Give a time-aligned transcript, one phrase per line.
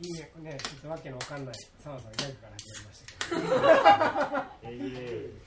[0.00, 3.06] いいねねちょっとわけのわかんない澤さんギャグから始まりました
[4.60, 4.78] けど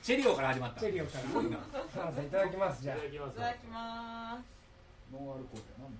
[0.02, 0.80] チェリオから始まった。
[0.80, 1.58] チェリオからすごいな
[1.94, 2.82] 澤さんいただきます。
[2.82, 3.04] じゃあいた
[3.42, 5.90] だきますノンアルコールやな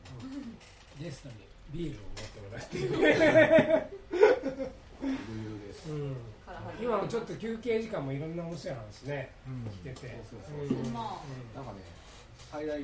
[1.00, 1.34] ゲストに
[1.72, 3.88] ビールを持ってもらって。
[5.88, 6.16] うん
[6.80, 9.30] 今のちょっと休憩時間もいろんな面白い話ね、
[9.84, 10.92] 聞けてそうそうそううん。
[10.92, 11.20] ま
[11.54, 11.78] なんかね
[12.50, 12.80] 最大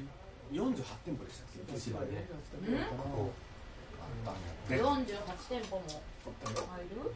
[0.53, 1.79] 48店舗でしたっけ？
[1.79, 2.87] 千葉であったんや
[4.69, 4.77] 48
[5.49, 5.97] 店舗も入
[6.95, 7.15] る？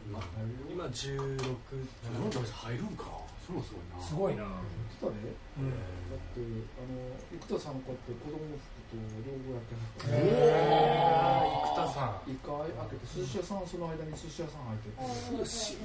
[0.69, 3.05] 今16 48入るんか。
[3.45, 4.05] それもすごいな。
[4.05, 4.45] すごいな、
[4.93, 6.45] 来たねだって
[6.77, 8.45] あの生田さんの子って子供服
[8.93, 10.21] と両方やってはったへ
[11.73, 12.29] 生田さん。
[12.29, 15.01] 一回開けて寿司屋さんその間に寿司屋さん入ってて。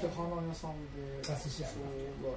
[0.04, 1.72] で花屋さんであ寿司屋。
[1.72, 1.88] そう
[2.28, 2.36] が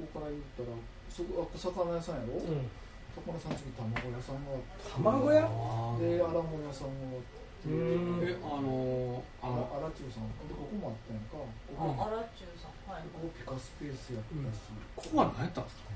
[0.00, 0.72] 向こうから言ったら
[1.12, 2.64] そこあ魚屋さんやろ、うん
[3.16, 4.92] 魚屋さん次卵屋さんがあって。
[4.92, 5.40] 卵屋？
[5.96, 7.40] でアラモ屋さんがあって。
[7.66, 8.22] うん。
[8.22, 10.28] えあのー、ああのら荒中さん。
[10.46, 11.40] でここもあったやんか。
[11.40, 13.08] ここあ、あらっちゅうさんはい。
[13.10, 15.90] ここピカスペースやったし、ここは何やったんですか？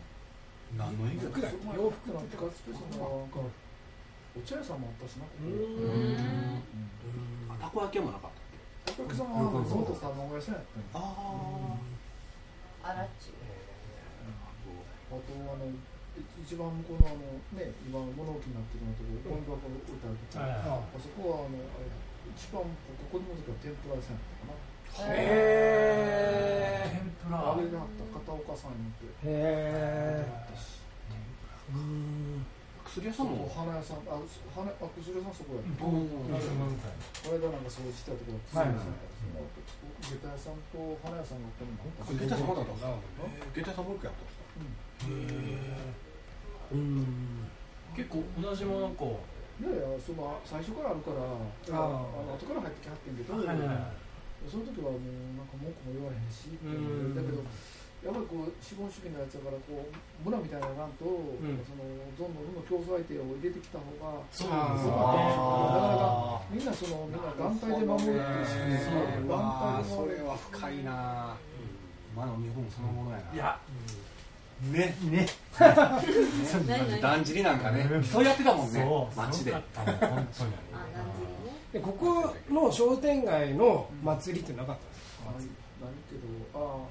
[0.78, 5.46] 何の営業服だ洋服のピカスペースのなんかお茶屋さんもあったしなここ。
[5.46, 6.18] うん。
[7.50, 8.30] あたこ焼き屋もなかっ
[8.86, 9.02] たっけ？
[9.02, 11.06] お客さんはずっと卵屋さんやったんや。
[11.06, 11.76] あ
[12.82, 13.38] あらっちゅう
[15.10, 15.66] あとあの
[16.42, 21.86] 一番向こうのあのね今物置になってるようなところゴミ箱置いてあるとこはいはあそこはあのあれ
[22.34, 25.14] 一番僕子供の時は天ぷら屋さんやったかな。
[25.14, 29.06] へ天ぷあられがあった片岡さんにって。
[29.24, 30.82] えへあったし。
[31.10, 31.18] え
[31.74, 32.46] うん
[32.86, 33.46] 薬屋さんも？
[33.46, 34.02] 花屋さん。
[34.10, 34.18] あ
[34.50, 35.86] 花あ薬屋さんそこやった。
[35.86, 36.90] うんなんかなんか
[37.22, 38.74] これがなんか掃除してたところはい。
[38.74, 39.62] 薬屋さんやった
[40.06, 41.86] し下駄屋さんと花屋さんがここにも。
[41.98, 42.90] あったし下駄さんまだだった
[43.54, 44.26] 下駄さんもう一個やった
[46.72, 47.50] うん。
[47.96, 49.20] 結構同じものこ
[49.60, 54.48] いやいやその最初からあるからああの後から入ってきはってんけど、はいはいはい。
[54.48, 55.02] その時はもう
[55.36, 56.64] なんか文句も言われへんし、う。
[56.64, 57.12] ん。
[57.12, 57.44] だけど
[58.00, 59.92] やっぱりこう資本主義のやつだからこう
[60.24, 61.84] 村みたいなのがんと、んその
[62.16, 71.36] どんどんどんどん競争相手を入れてきた方がそうあーよかったんでしょうなかなかみんなそのみんな団体で守るっていうしうわーそ団体で守るれは深いな。
[72.16, 73.34] 今の日本そのものやな。
[73.34, 73.60] いや
[74.62, 74.96] ね。
[75.04, 75.26] ね。
[77.00, 77.88] だんじりなんかね。
[78.04, 78.84] そうやってたもんね。
[79.16, 79.54] 街で。
[81.72, 85.30] でここの商店街の祭りってなかったんですか？
[85.30, 85.46] はい
[85.80, 86.90] 何けどああ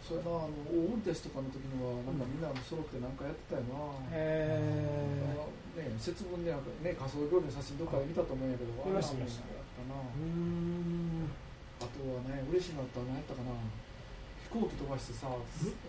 [0.00, 3.76] それなあの大運転とかの時にはなんかみんな揃ってなんかやってたよな、
[4.10, 9.46] へあのね、節分でなんかね仮装料理の写真どっかで見たと思うんやけど見ました見ました。
[9.46, 10.00] あったな。
[10.00, 11.30] えうん。
[11.78, 13.52] あとはね嬉しいなったの何やったかな
[14.50, 15.30] 飛行機飛ばしてさ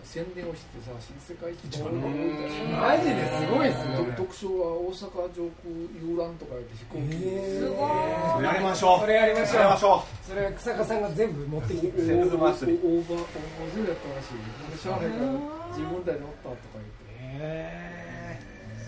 [0.04, 3.96] 宣伝をしてさ新世界一番マジですごいっすね。
[3.98, 7.18] 特特賞は大阪上空遊覧とか言って飛行機。
[7.58, 7.90] すごい。
[8.38, 9.00] それやりましょう。
[9.00, 10.26] それやりましょう。
[10.26, 12.22] それ草加さんが全部持ってきてくれる。
[12.22, 13.42] オーバーオーバー
[13.74, 14.38] ゼロやったらしい
[14.70, 15.32] でしゃあないから
[15.74, 18.38] 自分台でおったとか言ってへ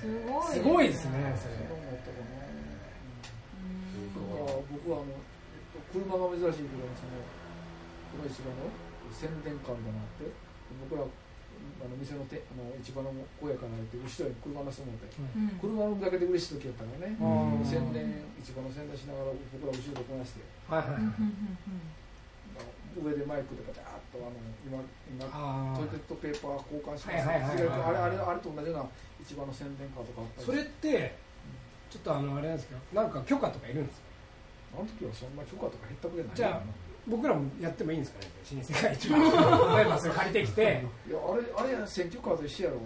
[0.00, 1.54] すごいーすごいですねそれ
[4.70, 5.06] 僕はあの
[5.92, 7.16] 車が珍しいけどその
[8.12, 8.68] この市場の
[9.14, 10.28] 宣伝カーみたいなのがあって
[10.90, 14.98] 僕らあの店のてあの市場の小屋から入って後ろに車の人もい。
[14.98, 15.48] てうん。
[15.62, 17.16] 車乗るだけで嬉しい時やったからね。
[17.16, 17.64] うん。
[17.64, 18.10] 宣伝
[18.42, 21.14] 市場の宣伝しながら僕ら後ろでこなしてはいはいうん
[22.94, 24.78] 上でマイクでガチャーっとあの今
[25.10, 27.26] 今あトイレットペーパー交換します。
[27.26, 28.86] あれあれあれと同じような
[29.26, 31.16] 市場の宣伝カーとかあったりそれって
[31.90, 34.03] ちょっとあのあれなんですけどなんか許可とかいるんですか？
[34.76, 38.32] あの時はそんな許可とか減ったくれないじゃあ僕らもやってもいいんですかね？
[38.56, 39.20] 老舗会一番。
[39.76, 40.62] 例えばそれ借りてきて。
[40.62, 42.80] いやあれあれや選挙カーと一緒やろ。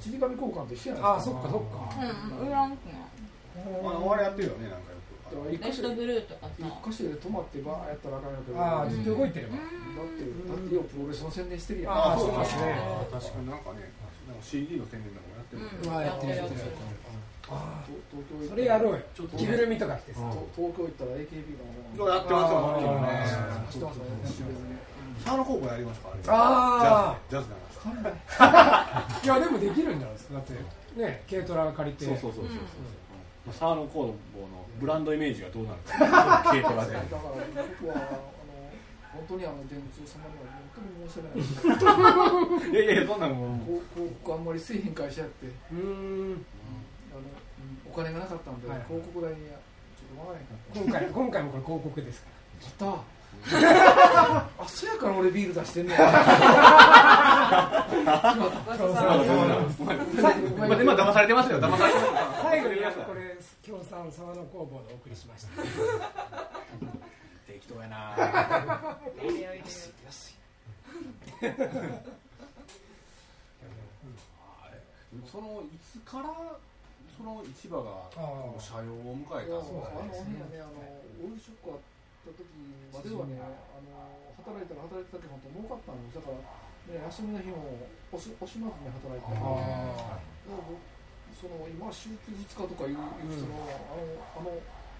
[0.00, 1.92] ちり紙交換と一緒やないあそっかそっか。
[2.40, 4.96] うん、ウランクがあれやってるよねなんかよ
[5.28, 5.34] く。
[5.36, 6.52] だから一箇所レストブルーとかさ。
[6.56, 9.56] 一箇所で止まってばーやったらあかんやけどああずっと動いてれば。
[9.56, 11.92] だってだってよプロレスの宣伝してるやん。
[11.92, 12.72] ああそうですね。
[12.80, 13.92] あ確かになんかね
[14.44, 15.90] CD の宣伝とかもやってるもんねうん。
[15.90, 16.76] うわやってるやってるやってる
[17.48, 19.00] あ東東京行ったあそれやろうよ。
[19.14, 20.20] ちょっと着ぐるみとか着てさ。
[20.30, 23.08] と東京行ったら AKB がもうそうやってますよマッキーもね。
[23.66, 24.84] 走ってますよね
[25.24, 30.34] サーノ高校やりますかあれあジャズジャズ流すあ いやでもできるんじゃないですか。
[30.34, 30.52] だって
[31.00, 32.04] ね軽トラ借りて。
[32.06, 34.14] そうそうそうそうサーノ工房の
[34.80, 36.42] ブランドイメージがどうなるか。
[36.50, 36.92] 軽トラで。
[36.94, 37.20] だから
[37.80, 38.04] 僕はあの
[39.14, 42.70] 本当にあの電通様には本当に申し訳ない。
[42.70, 46.44] いやいやいやそんなのもう広広告あんまりせえへん会社やってうーん。
[47.14, 47.22] あの
[47.90, 50.80] お金がなかったんで、はい広告代にちょっと回らへんかった。
[50.80, 52.28] 今回今回もこれ広告ですか
[52.80, 52.98] また
[53.50, 56.06] あそやから俺ビール出してんねん今
[60.80, 62.76] 今騙されてますよ騙されてます最後に
[63.06, 65.62] これ協賛沢の工房でお送りしました
[67.46, 68.16] 適当やな。
[75.30, 76.30] そのいつから
[77.14, 80.78] その市場があー社用を迎えたいやもうあのんですかねあの
[81.22, 81.82] オイルショックあっ
[82.26, 82.46] た時
[82.90, 83.50] まではねあ
[83.82, 86.42] の働いたら働いただけ本当儲かったんですだから、
[86.94, 90.78] ね、休みの日も惜し惜しまずに働いてたあだから僕
[91.34, 94.06] その今週休2日とかいういう人の、あの
[94.38, 94.54] あの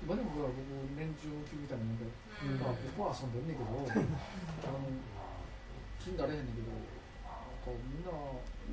[0.05, 0.53] 今でも僕
[1.01, 4.85] 年中無休みたいなので、うんまあ、僕は遊んでんねんけどあの
[5.97, 6.85] 気になれへんねんけどなん
[7.65, 8.13] かみんな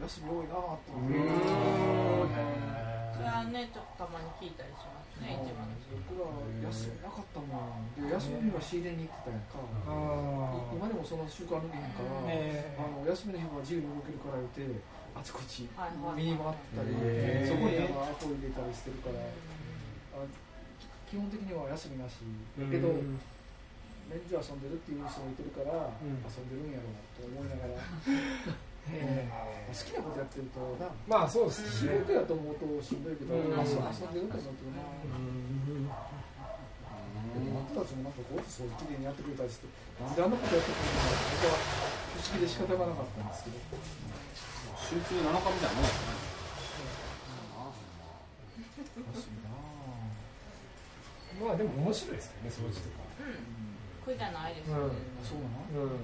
[0.04, 2.92] 休み多いなって思って。
[3.22, 6.25] それはねちょっとたまに聞いたりしますね一番の僕ら
[6.74, 7.94] 休みなかったもん。
[7.94, 14.81] で休みの日は仕入れに行ってたやんか、あ今でもその習慣抜けへんから、えあの休みの日は自由に動けるから言って
[15.13, 16.98] あちこちはいはい見に回ったり、
[17.45, 19.22] そこにあのアポ入れたりしてるから、
[20.18, 20.25] あ
[21.12, 22.24] 基本的には休みなし
[22.56, 22.88] だけど、
[24.08, 26.00] 年中遊んでるっていう人もいてるから、ん。
[26.24, 27.75] 遊んでるんやろうと思いながら、
[28.96, 30.88] え好きなことやってるとな。
[31.04, 33.52] まあそうです仕ね事やと思うとしんどいけど、うん。
[33.60, 33.84] 遊遊ん
[34.16, 34.88] でると思うとな、
[35.19, 35.84] うん。
[35.84, 35.92] で
[37.52, 39.68] もあんたたちもなんかこう掃除きれいにやってくれたりして
[40.00, 41.60] なんであんなことやってくれるのか僕は
[42.16, 43.60] 不思議で仕方がなかったんですけど。
[44.80, 46.00] 週休7日みたいなもんです
[49.28, 49.36] ね
[51.42, 53.02] まあでも面白いですよね掃除とか。
[54.06, 54.94] 苦じゃないですよね。
[55.24, 55.86] そうなの？
[55.86, 56.00] うん。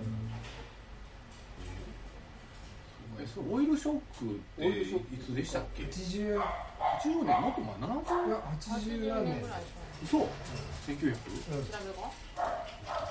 [3.20, 4.28] えそのオイルショックっ
[4.60, 7.42] ていつでしたっけ？80い10年？
[7.42, 9.62] もっと前？70や80何年ぐらい
[10.04, 10.18] 嘘。
[10.20, 10.28] 1900うん。
[10.28, 12.57] 調べが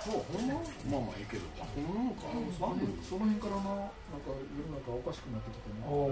[0.07, 2.31] そうほんままあまあええけどあそんなもんか
[2.63, 6.07] バブルその辺からななんか世の中おかしくなってきてねお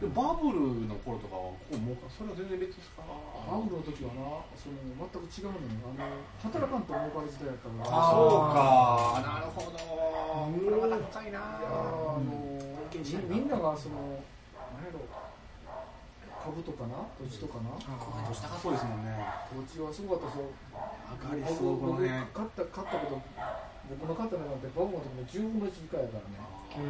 [0.00, 6.16] でバブルの頃とかはこうもうそれは全然別ですかバブルの時はなその全く違うのよあの
[6.48, 6.80] 働か。
[6.80, 9.76] んと儲かる時代やったからあそうかなるほど。
[9.76, 10.64] うん。
[10.64, 13.04] これはまた深いないやあのみ
[13.36, 14.16] みんながその
[14.80, 15.04] 何やろ
[16.42, 17.06] 株とかな？
[17.22, 17.70] 土地とかな？
[17.78, 17.86] ど
[18.26, 19.14] うしたかそうですもんね。
[19.54, 20.50] 土地はすごかったですよ
[21.22, 21.78] 上がりそう。
[21.78, 22.10] この僕僕辺。
[22.10, 23.22] 買った買ったこと
[23.86, 26.42] 僕の買ったのなんてバブルの時の10分の1以下やからね。
[26.42, 26.82] バ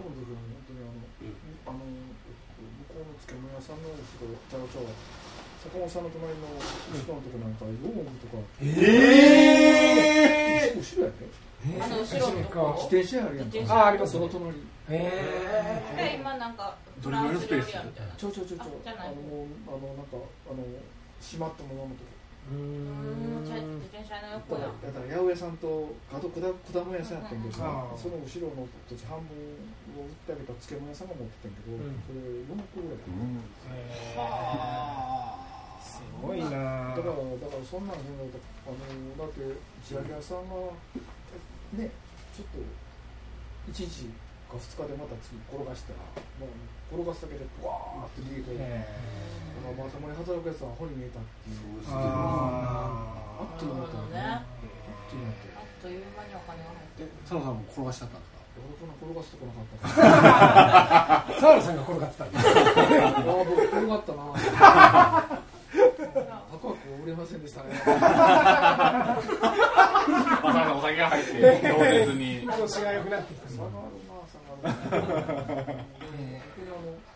[0.00, 1.04] ブルの時は本当にあの
[1.68, 4.88] あの向こうの漬物屋さんの後ろちゃうちゃう
[5.66, 8.38] 坂本さんの隣の後ろのとこなんかローンとか。
[8.62, 8.66] え
[10.76, 11.26] 後ろやで
[11.82, 12.44] あの後ろの。
[12.46, 13.74] とこ自転車あるやんか。
[13.74, 14.12] ああります。
[14.12, 14.54] その隣。
[14.88, 18.64] えで今なんかフランス料理屋みたいなちょちょちょちょ。
[18.86, 20.62] あのもうあのなんかあの
[21.20, 22.14] 閉まったままのとこ。
[22.52, 23.42] ううん。
[23.42, 23.50] 自
[23.90, 29.34] 転車のだ横やからだから八百屋さんと角果果物屋さんやったんやけどああその後ろの土地半分
[29.98, 31.98] を売ってあげた漬物屋さんが持ってたんやけど、うん。
[32.06, 33.10] それ4個ぐらいだ
[35.96, 36.92] すごいな。
[36.92, 38.04] だからだからそんなんね
[38.66, 39.40] あのだって
[39.82, 40.54] 千秋屋さんが
[41.76, 41.88] ね
[42.36, 42.60] ちょっと
[43.72, 44.12] 1日
[44.46, 46.00] か2日でまた次転がしたら
[46.38, 46.52] もう
[46.94, 54.20] 転がすだけでわーって逃げて、えだからまともに働くやつはアホに見えたっていうそうああっという間だったよね。
[54.22, 57.10] あっという間だったよあっという間にお金が入って。
[57.26, 62.24] 佐野さんも転がしちゃったんですか転がすとこなかったからー澤野さんが転がってた。
[62.24, 64.22] んですああ僕転がったな
[67.06, 67.68] れませんでしたね。
[67.72, 67.92] ま
[70.52, 71.32] さかお酒が入って
[71.68, 72.46] 同熱に。
[72.46, 76.34] 調子が良くなってきた下がるな下がるな本当に
[76.66, 77.06] あの、うん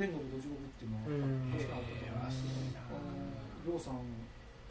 [0.00, 3.04] 天国と地獄っていうのはうんあの
[3.68, 4.00] りょうさん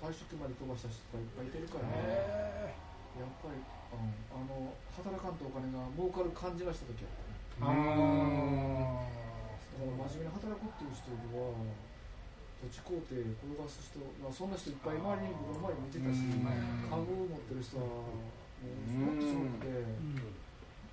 [0.01, 2.73] 退職まで飛ばした人がいっぱいいてるからね
[3.13, 11.53] やっぱり、うん、あの働かんとお金が儲かる感じがした時あったねあだから真面目に働くっていう人よりは
[12.59, 16.91] 土地工程転がす人、まあ、そんな人いっぱい周りに僕の周りに見てたしうん。
[16.91, 19.71] 株を持ってる人はもうもっとすごくて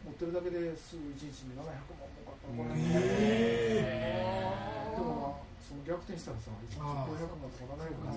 [0.07, 1.67] 持ってるだけですぐ1日に700
[1.99, 2.79] 万儲かったのこれ
[3.67, 8.15] でもなその逆転したらさ1日500万とか700万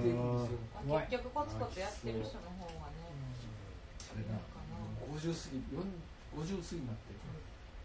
[0.00, 0.64] 出ていくんですよ。
[0.96, 3.04] 結局コツコツやってる人の方がね
[4.00, 4.80] それなかな
[5.12, 5.84] 50過ぎ4
[6.40, 7.12] 50過ぎになって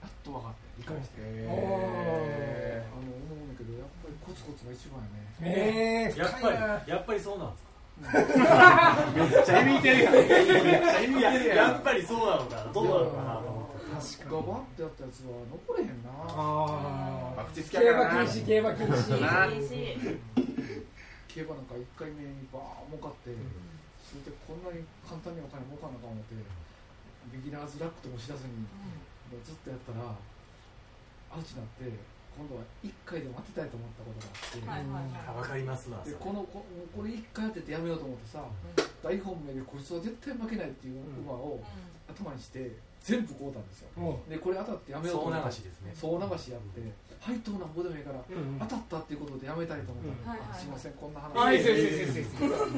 [0.01, 1.22] やっと分かって理解して。
[1.48, 5.22] おあの思うんだけどやっぱりコツコツが一番やね。
[5.41, 7.72] ええやっぱりやっぱりそうなんですか？
[9.15, 12.74] めっちゃ響いてるやんめっちゃ響いてるやんやっぱりそうなのかな。
[12.74, 14.25] どうなのかなと思って。
[14.25, 16.10] ガバってやったやつは残れへんな。
[16.10, 19.22] ああ競馬禁止競馬禁止。
[19.22, 20.17] な厳しい
[21.29, 23.29] 競馬なんか1回目にバーン儲かって
[24.01, 26.34] それでこんなに簡単にお金儲かんのか思って
[27.31, 28.65] ビギナーズラックとも知らずに
[29.44, 30.16] ずっとやったら
[31.32, 31.88] アウチになって
[32.32, 35.28] 今度は1回でも当てたいと思ったことがあって、はいはいはい。
[35.28, 36.64] あわかりますわでこのこ
[36.96, 38.44] これ1回当ててやめようと思ってさ
[39.04, 41.60] 大本命でこいつは絶対負けないっていう馬を
[42.08, 42.72] 頭にして
[43.04, 43.90] 全部買うたんですよ。
[43.98, 45.92] おうでこれ当たってやめようとそう思って流しですね。
[45.96, 46.82] 総流しやって
[47.20, 50.42] 配当なんぼでもいいからうん当たったっていうことでやめたいと思ったら、うん。
[50.42, 51.34] はいはいすいませんこんな話。
[51.36, 51.60] あい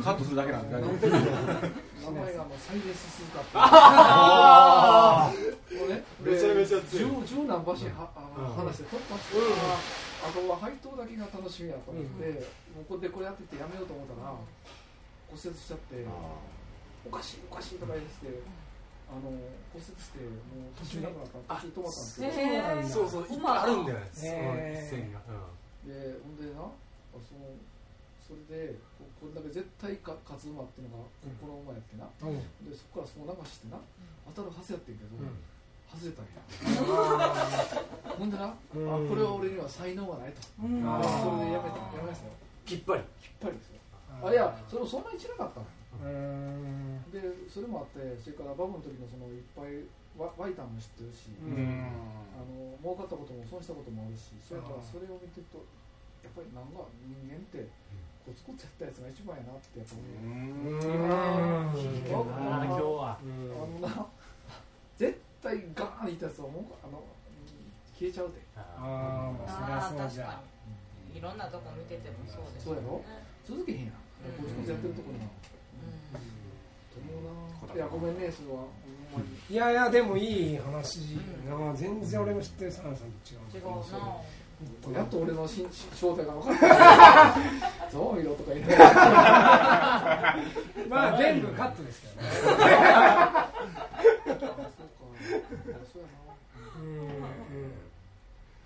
[0.01, 3.39] カットするだけなんで名前がもうサイレンスって。
[3.53, 5.55] あもうね
[6.23, 7.27] めちゃめちゃ強い。
[7.27, 8.55] 十十何馬身はうん。
[8.55, 9.75] 話して突破してたら、
[10.23, 12.25] あとは配当だけが楽しみやと思って、
[12.73, 14.31] もうこれでこれやっててやめようと思ったら
[15.27, 16.05] 骨折しちゃって
[17.05, 18.39] おかしいおかしいとか言い出して
[19.11, 24.07] あの骨折してもう途中なくなった途中止まったんですけど、そうそういっぱいあるんだよね。
[24.23, 25.19] へーその一線が。
[25.83, 26.63] でほんでな
[27.19, 27.51] その
[28.23, 31.11] それでここれだけ絶対か勝つ馬っていうのが
[31.43, 32.39] この馬やってな、うん。
[32.63, 33.77] でそこからその流してな。
[34.33, 35.35] 当たるはずやってんけど、うん
[35.93, 36.41] 外れたんや。
[38.17, 39.05] ほんでな、うん。
[39.05, 40.81] あこれは俺には才能がないと、うん。
[40.81, 41.23] あでー。
[41.23, 42.33] それでやめたやめましたよ。
[42.65, 43.03] きっぱり。
[43.21, 43.79] きっぱりですよ。
[44.23, 45.63] あいやそれもそんなに散らなかっ
[45.99, 47.11] たのうん。
[47.11, 47.19] で
[47.49, 49.83] それもあってそれからバブの時のそのいっぱい
[50.17, 51.89] ワワイタンも知ってるし、うん。
[52.33, 55.61] あの儲かったことも損したこともあるしそれからそれを見てると
[56.23, 57.67] やっぱりなんか人間って
[58.23, 60.79] コツコツやったやつが一番やなってやっぱ思う、うん。
[62.07, 63.19] 今日は。
[63.19, 63.51] うん。
[63.51, 64.07] あのな
[64.95, 67.03] 絶対ガーンいったやつはもうあの
[67.99, 68.33] 消えちゃうで。
[68.55, 70.41] ああそりゃそうじゃ確か
[71.13, 71.19] に。
[71.19, 72.97] いろんなとこ見ててもそうですそうやろ？
[72.99, 73.03] ね
[73.45, 73.93] 続けへんやん。
[73.93, 76.23] うんコツコツやってるとこにはうん。
[76.89, 78.63] と思うないやごめんねそれは。
[79.49, 80.99] いやいやでもいい話。
[81.47, 83.61] な全然俺の知ってるサナさんと違う。
[83.61, 83.69] 違う
[84.93, 84.97] な。
[84.97, 87.91] やっと俺のし 正体が分かった。
[87.91, 90.37] ゾウよとか言いながら。
[90.89, 92.29] まあ全部カットですけどね
[95.93, 96.33] そうやな。
[96.81, 97.93] うん。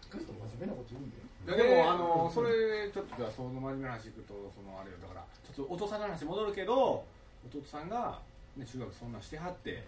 [0.08, 1.12] 結構真面目なこと言うん。
[1.12, 7.04] でいやでもあのそれちょっとじゃあその真面目な話いくとそのあれよだからちょっとお父さんの話戻るけど
[7.48, 8.20] 弟さんが、
[8.56, 9.84] ね、中学そんなんしてはって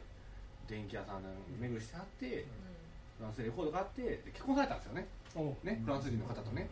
[0.68, 1.24] 電気屋さん
[1.60, 2.46] 巡りしてはって
[3.18, 5.08] フランスでレコード買ってで結婚されたんですよね。
[5.64, 6.70] ねフランス人の方とね、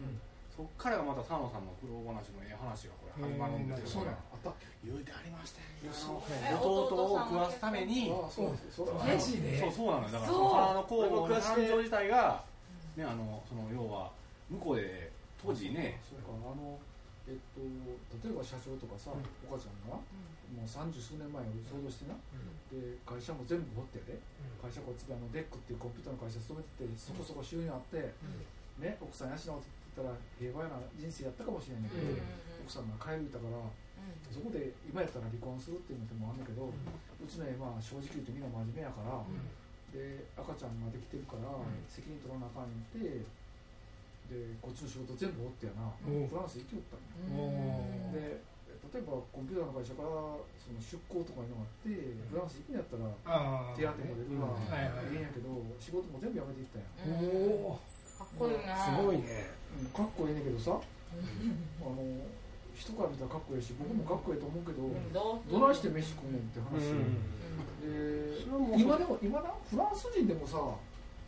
[0.57, 4.49] そっからがまた佐野さんの苦労話のええ話がこれ始まるんですよなんあった
[4.81, 5.93] 言うてありましたよ。
[6.49, 8.09] え弟を食わすために。
[8.33, 10.17] そうですそうなのよ。
[10.17, 10.49] だからそう。
[10.49, 12.41] その工房の誕生自体が
[12.97, 14.09] ねあのその要は
[14.49, 16.01] 向こうで当時ね。
[16.01, 16.73] そうかあの
[17.29, 17.61] えっと
[18.25, 20.01] 例えば社長とかさ、お母ちゃんがも
[20.63, 22.17] う三十数年前を想像してな、
[22.71, 24.17] で会社も全部持ってやで、
[24.57, 28.15] 会社こっちであの DEC っていうコンピューターの会社勤めててそこそこ収入あって、
[28.79, 32.21] ね奥さん養って言ったら平和な人生やったかもしれないけど、
[32.61, 33.57] 奥さんが帰りたから
[34.29, 39.25] そこで今やったら離婚するっていうのもあるんだけど、うちの絵まあ正直言うとみんな真面目やから、
[39.89, 41.49] で赤ちゃんができてるから、
[41.89, 43.25] 責任取らなあかん言って
[44.27, 46.27] でこっちの仕事全部おってやな、うん。
[46.27, 48.43] フランス行きよったんよおで
[48.93, 50.11] 例えばコンピューターの会社から
[50.59, 51.95] その出向とかいうのがあって、
[52.27, 53.07] フランス行くんやったら
[53.75, 54.67] 手当も出るわ、うん。
[54.67, 57.79] はいはいええんやけど仕事も全部やめていったんや、おお
[58.17, 58.75] かっこいいな。
[58.75, 59.53] すごいね。
[59.79, 60.81] うん、かっこいいねんけどさあの
[62.73, 66.93] 人から見たらかっこいいし僕もかっこいいと思うけど、どどないして飯食うねんって話、
[67.81, 68.45] で
[68.77, 70.57] 今でも今なフランス人でもさ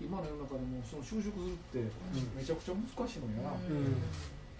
[0.02, 1.90] 今の世の中でもその就職するって
[2.38, 3.98] めちゃくちゃ難しいのやな、うん。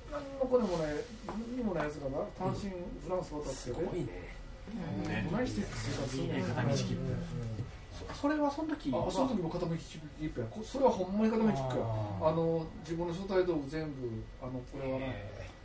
[0.10, 0.98] 何の子でもない
[1.30, 4.34] 何にもないやつがな単身フランス渡ってすね、ごいね。
[5.06, 5.30] ね。
[5.30, 6.50] どないして生活するのいいね。
[6.50, 7.06] 片道切符
[8.14, 10.00] それはその時あその時も片道切
[10.34, 10.48] 符や。
[10.48, 11.86] こそれはほんまに片道切符や。
[12.22, 14.10] あの自分の招待道具全部
[14.42, 15.06] あのこれはな、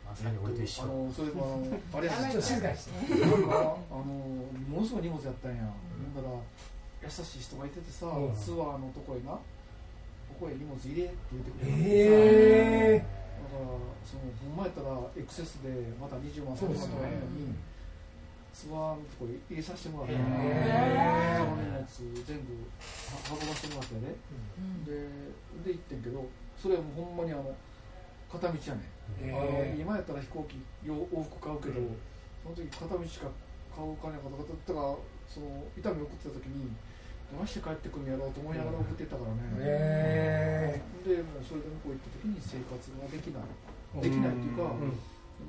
[0.05, 0.83] まさに俺と一緒。
[0.83, 2.91] あのそれもあのあれや ちょっと静かにして。
[3.49, 5.55] ああのものすごい荷物やったん。
[5.55, 6.29] や、だら
[7.03, 8.35] 優しい人がいててさ、うん。
[8.35, 9.37] ツアーのとこへな
[10.35, 13.69] ここへ荷物入れって言ってくれてえだから
[14.03, 17.55] そのほんまやったらエクセスでまた20万30万とかやのに、
[18.55, 20.23] ツアーのとこへ入れさせてもらって、へ
[21.35, 21.83] その荷物
[22.23, 24.15] 全部は運ばせてもらってね、
[24.87, 26.23] でで行ってんけど
[26.55, 27.51] それはもうほんまにあの
[28.31, 28.87] 片道やね
[29.27, 31.83] ん、あのえ今やったら飛行機よ往復買うけど、
[32.47, 33.27] その時片道しか
[33.75, 34.71] 買うお金がなかった。
[34.71, 34.95] から
[35.27, 36.71] その痛みを送ってた時に
[37.27, 42.71] どうして帰ってくるんやろうと思いながら送ってたからね、えでもうそれで向こう行った時に生活
[43.03, 43.43] ができない。
[44.01, 44.95] できないっていうか、うん。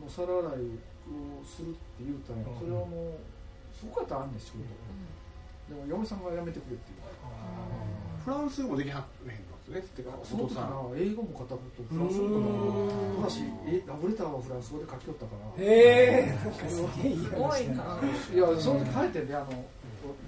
[0.00, 2.58] もう皿洗いをするって言うたんや、うん。
[2.58, 3.20] それはもう
[3.75, 4.64] そこやったらあんねん仕事、
[5.68, 7.06] でも嫁さんが辞めてくれって言う。
[7.06, 7.46] から
[8.25, 15.62] フランス語もできはんねんのですねってかその時な英語も片言フランス語も片言ただしえラブレターはフランス語で書きよったから。
[15.62, 18.02] へえなんかすげえいいすごいな。
[18.02, 19.62] いやその時書いてねあの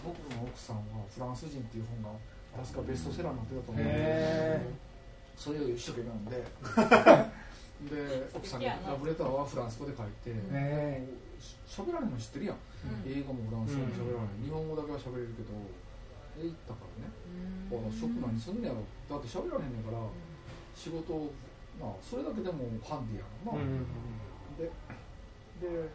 [0.02, 2.18] 僕の奥さんはフランス人っていう本が
[2.62, 3.92] 確かベストセラーになってたと思うんで。
[3.94, 4.88] へ
[5.38, 6.42] それを一生懸命読んで
[7.87, 11.06] で奥さんにラブレターはフランス語で書いてえ。
[11.68, 12.58] 喋られるの知ってるやん。
[13.06, 15.54] 英語もフランス語も喋られない日本語だけは喋れるけど
[16.42, 17.14] で行ったからね。
[17.70, 18.82] あの職何すんねやろ。
[19.06, 20.02] だって喋られへんねんから
[20.75, 21.30] 仕事
[21.78, 23.87] まあそれだけでもハンディやんな、うん
[24.58, 24.66] で
[25.62, 25.87] で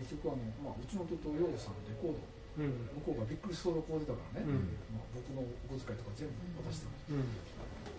[0.00, 2.64] 結局あの、まあ、うちの弟ヨウさんレコード。
[2.64, 2.88] うん。
[3.04, 4.78] 向こうがびっくりするほどこう出たからね、うん。
[4.94, 7.12] まあ、僕のお小遣いとか全部渡してた。
[7.12, 7.28] のうん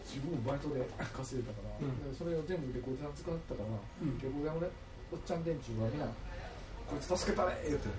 [0.09, 0.81] 自分もバイトで
[1.13, 1.93] 稼いでたから、うん。
[2.01, 4.17] でそれを全部レコード屋使ってたから、うん。
[4.17, 4.73] レコード屋のね
[5.13, 6.09] おっちゃん連中がみんな
[6.89, 7.89] 「こいつ助けたれ!」言うて。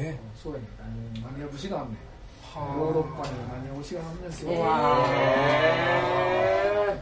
[0.00, 0.66] え「そうやね
[1.20, 1.20] ん。
[1.20, 2.10] 何や節があんねん。
[2.42, 5.06] はヨーロッパには何や節があんねんすようわ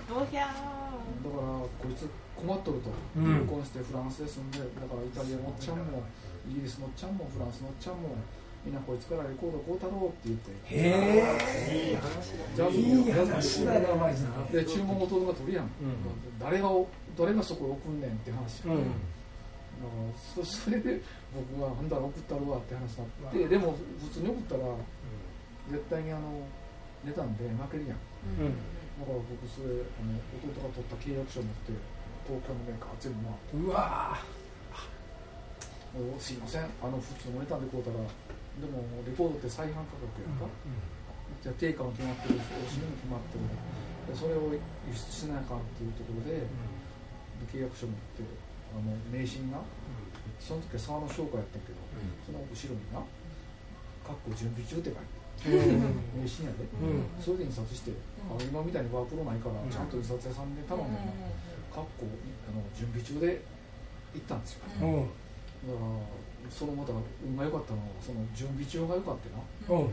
[0.05, 2.05] どひゃだからこいつ
[2.37, 3.41] 困っとると、うん。
[3.41, 5.79] 結婚してフランスで住んでだからイタリアのおっちゃん。
[5.79, 6.03] も
[6.49, 8.17] イギリスのおっちゃんもフランスのおっちゃんも
[8.65, 10.51] みんなこいつからレコード買うたろうって言って。
[10.67, 10.77] へ
[11.71, 11.97] えいい
[13.13, 14.61] 話だなマジで。
[14.63, 15.71] で注文弟が取るやん、うん。
[16.39, 16.71] 誰が
[17.17, 18.77] 誰がそこへ送んねんって話、うん。
[18.77, 18.93] だか
[20.37, 21.01] らそ それで
[21.33, 23.75] 僕が「ほんだら送ったるわ」って話になって、でも
[24.05, 24.63] 普通に送ったら
[25.71, 26.43] 絶対にあの
[27.05, 27.99] 値段で負けるやん。
[28.43, 28.53] うん。
[28.99, 31.73] だから僕それあの弟が取った契約書を持って
[32.27, 33.71] 東京のメーカー全部回ってう。
[33.71, 34.19] わ
[36.19, 36.69] すいません。
[36.83, 37.97] あの普通の値段で買うたら
[38.59, 40.51] でもレコードって再販価格やんか、
[41.43, 43.47] じゃあ定価も決まってるしおしみも決まってる。
[44.09, 44.59] でそれを輸
[44.91, 46.43] 出しなあかんっていうところで
[47.53, 48.25] 契約書持って
[48.73, 49.61] あの名刺にな
[50.41, 51.79] その時は沢の商会やったけど、
[52.25, 52.99] その後ろにな
[54.07, 55.79] 「かっこ準備中」って書いて
[56.17, 57.07] 名刺やで、うん。
[57.21, 57.93] それで印刷して、
[58.27, 60.99] あの今みたいにワープロないから、ちゃんと印刷屋さんで頼んで、
[61.71, 63.43] かっこあの準備中で
[64.15, 64.67] 行ったんですよ
[66.51, 66.93] そのまた
[67.25, 69.79] 運が良かったのはその準備中が良かったな。
[69.79, 69.91] うん。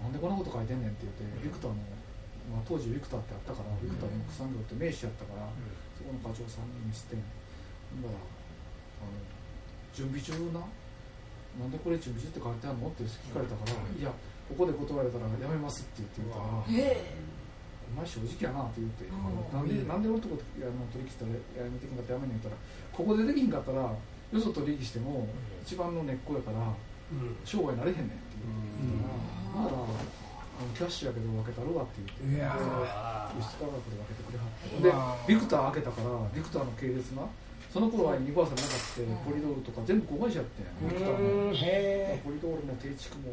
[0.00, 1.76] なんでこんなこと書いてんねんって言って、ビクターの、
[2.48, 5.44] まあ、当時ビクターってあったから、ビクターの木産業って名刺やったから、
[5.92, 9.12] そこの課長さんに見せて、ほんだら、あの
[9.92, 10.64] 準備中な、
[11.60, 14.08] なんでこれ準備中って書いてあるのって聞かれたから、いや、
[14.48, 16.64] ここで断られたらやめますって言って言ったら、
[17.92, 22.56] お前正直やなって言って、なんでなんで俺のとこ取引したらやめてきんかったらやめんねん言ったら、
[22.88, 23.92] ここでできんかったら、
[24.32, 25.26] よそ取引しても、
[25.62, 26.58] 一番の根っこやから、
[27.44, 29.64] 商売なれへんねんって言う。
[29.66, 32.54] から、まだあのキャッシュやけど分けたるわって言って、いや
[33.34, 37.24] 輸出価格で分けてくれはって、で、ビクター開けたから、ビクターの系列な、
[37.72, 41.50] その頃はユニバーサルなかった、ポリドールとか全部子会社やってん、ビクターの。
[42.22, 43.32] ポリドールも定畜も、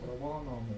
[0.00, 0.74] からワーナーも、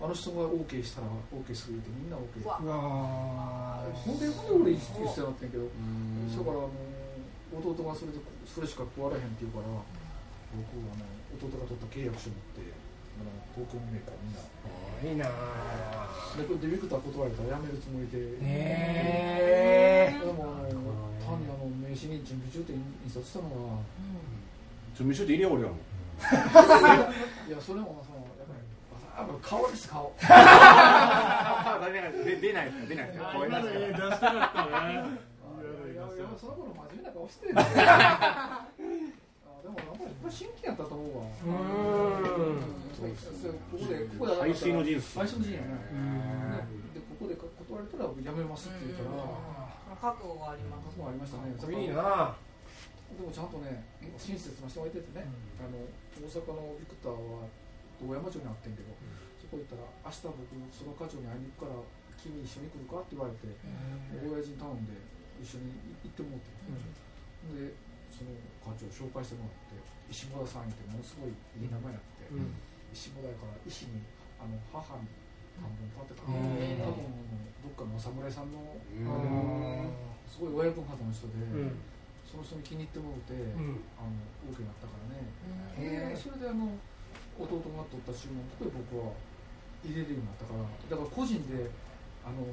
[0.00, 6.70] あの人が OK したら OK するってみんな OK ほんでほんで俺一緒になってんけど、だからあの
[7.52, 9.66] 弟がそれでそれしか食われへんって言うから
[10.54, 12.62] 僕あの弟が取った契約書持って
[13.18, 14.42] あの東京のメーカーみんな
[15.00, 15.24] いいな
[16.36, 23.80] でこれデビクター断られたら辞めるつもりで、へえでもあの単にあの名刺に準備中って印刷したのは
[24.94, 25.76] 準備しといて入れよ俺らも
[27.48, 28.60] いやそれもそのやっぱり
[29.16, 30.12] あ顔です顔。
[32.24, 34.92] 出出ないですか出ないですかこういうやつ出したかったね。
[34.92, 35.29] いやい
[36.32, 38.68] やその頃真面目な顔してるんだよ あ
[39.62, 41.24] でもなんかこれ真剣やったと思うわ。
[41.24, 42.60] うん。
[42.60, 45.66] ここでここで排水の陣排水の陣やね。
[45.92, 46.92] うん。
[46.94, 49.10] でここで断られたらやめますって言ったら。
[50.00, 50.88] 覚悟があります。
[50.88, 51.52] 覚悟ありましたね。
[51.76, 52.36] いいな
[53.10, 53.84] でもちゃんとね
[54.16, 55.26] 親切な人がいててね、
[55.58, 55.82] あの
[56.14, 57.44] 大阪のビクターは
[58.00, 58.94] 大山町にあってんけど、
[59.36, 61.82] そこ行ったら明日僕その課長に会いに行くから
[62.16, 63.50] 君一緒に来るかって言われて、
[64.24, 64.94] 親父に頼んで
[65.40, 65.72] 一緒に
[66.04, 67.72] 行ってもらって、で
[68.12, 69.80] その課長紹介してもらって
[70.12, 72.52] 石村さんってものすごいいい名前やって、うん。
[72.92, 74.04] 石村やから石に
[74.36, 75.08] あの母に
[75.56, 76.44] 半分立ってた、うん。
[76.84, 77.08] 多分
[77.64, 79.88] どっかのお侍さんのうん。
[80.28, 81.78] すごい親分肌の人で、うん。
[82.26, 83.80] その人に気に入ってもらって、うん。
[83.96, 84.12] あの
[84.50, 85.24] OK になったからね、
[85.78, 86.74] へえそれであの
[87.38, 89.14] 弟が取った注文とか僕は
[89.80, 91.70] 入れるようになったからだから個人で
[92.26, 92.44] あの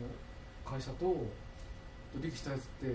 [0.63, 1.27] 会社と
[2.15, 2.87] 取引したやつって、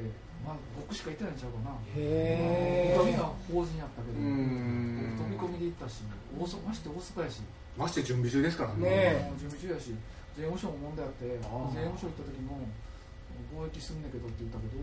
[0.45, 1.77] まあ、僕しか行ってないんちゃうかな。
[1.95, 5.19] へえ他みんな法人やったけどん。
[5.19, 6.03] 飛び込みで行ったし
[6.39, 7.43] 大阪まして大阪やし。
[7.77, 8.87] まして準備中ですからね。
[8.87, 9.33] え。
[9.39, 9.95] 準備中やし。
[10.37, 11.39] 税務署も問題あって税
[11.85, 12.57] 務署行った時も
[13.53, 14.81] 貿易すんねんけどって言ったけど、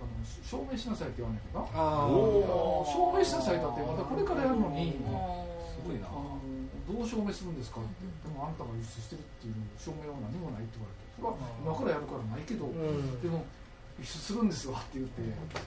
[0.00, 1.68] あのし証明しなさいって言わんねんけどな。
[1.68, 4.96] 証明しなさいだってまだこれからやるのに
[5.86, 6.10] ごいな。
[6.86, 13.22] どう証明するんですかって、でもあんたが輸出してるっていう証明は何もないって言われて、それは今からやるからないけど、うん。
[13.22, 13.42] でも
[13.98, 15.22] 輸出するんですわって言って、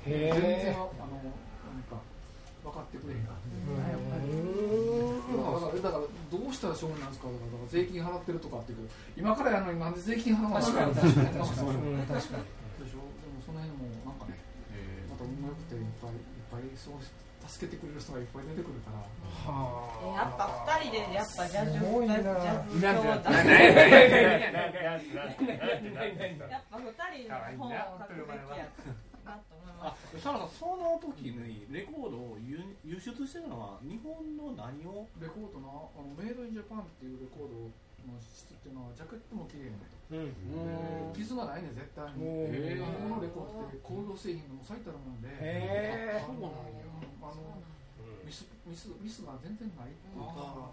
[0.06, 1.98] へ全然えあのなんか
[2.64, 3.50] 分かってくれへんかった。
[3.50, 4.30] う。
[4.30, 5.34] ん。
[5.34, 7.28] だからだからどうしたら証明なんですか？
[7.28, 8.88] だからだから税金払ってるとかって言う。
[9.16, 11.26] けど今からやるのになんで税金払わない確かに確かに。
[11.26, 12.46] 確かに。
[12.86, 13.02] でしょ？
[13.02, 14.38] でもその辺もなんかね
[15.10, 16.22] また運が良くていっぱいいっ
[16.54, 17.02] ぱいそう
[17.50, 19.02] 助けてくれる人がいっぱい出てくるから。
[19.50, 20.46] はやっぱ
[20.80, 22.16] 二人でやっぱジャズすごいな。
[22.18, 22.34] ジャ
[22.70, 23.54] ズなん教て団なんて
[26.50, 26.86] やっぱ二
[27.26, 28.70] 人の本を書くべきや
[29.26, 37.72] なと思いまあサラさんその時にレコードを輸輸出してるのは日本の何をレコードなあのメイドインジャパンっていうレコード
[38.10, 39.78] の質っていうのはジャケットも綺麗な
[40.10, 41.14] うん。
[41.14, 42.26] で傷がないね絶対に。
[42.26, 42.76] おー。
[42.76, 45.30] 日本のレコードって工業製品の最たるもんで。
[45.30, 46.26] へー。
[46.26, 46.50] あの
[47.22, 47.62] あの
[48.26, 50.70] ミスミスミスが全然ないっていうか。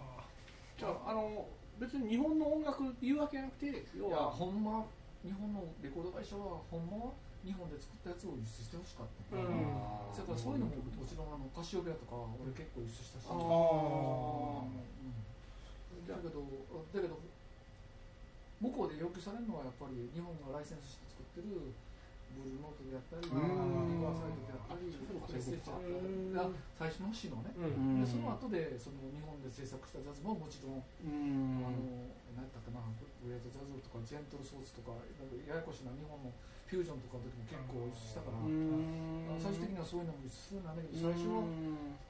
[0.77, 1.45] じゃああの
[1.79, 4.85] 別に日本の音楽っていうわけじゃなくて要いやはほんま
[5.25, 7.13] 日本のレコード会社はほんまは
[7.45, 9.45] 日本で作ったやつを輸出してほしかった、うん。
[10.13, 13.37] それからそういうのももちろんあのカシオペアとか俺結構輸出したし、あー。
[13.37, 15.26] うん
[16.07, 17.19] だけどだけど
[18.57, 21.75] 向こうで要求されるのはやっぱり日本がライセンスして作ってる
[22.33, 24.01] ブルーノートであったりリうん。
[24.01, 28.01] バーサイドであったりプレステーションが最初の詩のね、うん。
[28.01, 31.63] でその後でその日本で制作したジャズももちろんうん。
[31.63, 31.77] あの
[32.33, 32.81] 何やったかな
[33.21, 34.93] グレートジャズとかジェントルソースとか
[35.47, 36.29] ややこしいな日本の
[36.67, 38.43] フュージョンとかの時も結構したから、
[39.39, 41.47] 最終的にはそういうのもするんだけど最初は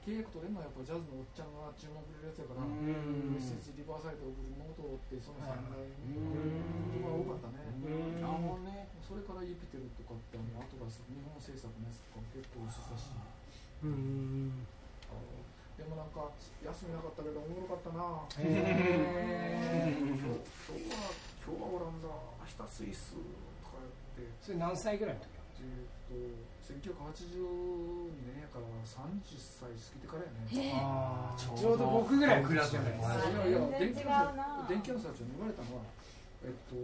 [0.02, 5.86] 契約取れるのはやっぱジャズのおっちゃんが注目くれるやつやから、メッセージリバーサイドブルーノートってその3代が
[7.06, 8.18] 多かったね、うん。
[8.18, 13.14] なるほどねそれからユピテルとかってあの後が日本制作のやつとかも結構輸出したし、
[13.86, 14.66] うん。
[15.78, 18.26] でもなんか休みなかったけどおもろかったな。
[18.42, 21.14] へ今日今日は
[21.46, 23.14] 今日はオランダ明日スイス
[24.40, 25.28] それ何歳ぐらいの時？
[25.58, 30.78] えー、と1982年やから30歳過ぎてからやね。
[31.36, 35.82] ちょうど僕ぐらいの時じゃないですかいやいや電気屋の社長に言われたのは、
[36.44, 36.76] えっと、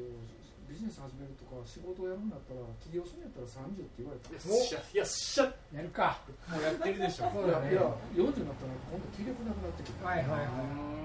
[0.67, 4.35] ビジネス始めるとか仕事をやるんだったら起業するんやったら30って言われた。
[4.35, 6.19] よっしゃよっしゃやるか。
[6.51, 7.31] もうやってるでしょ。
[7.31, 7.73] そうだね。
[7.73, 7.87] いや
[8.19, 10.05] 40になったら今度気力なくなってくる。
[10.05, 11.05] はいはいはい。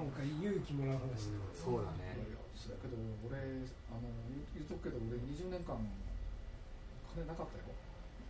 [0.00, 2.16] なんか勇気もらう話そうだね
[2.60, 3.40] そうやけど俺
[3.88, 5.80] あの言言っとくけど俺20年間
[7.16, 7.64] 金なかったよ。